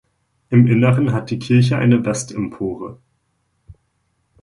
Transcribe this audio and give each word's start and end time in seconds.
Im 0.49 0.65
Inneren 0.65 1.13
hat 1.13 1.29
die 1.29 1.37
Kirche 1.37 1.77
eine 1.77 2.03
Westempore. 2.03 2.97